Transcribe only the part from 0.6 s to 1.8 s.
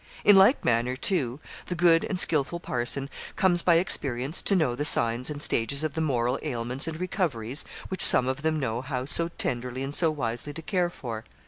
manner, too, the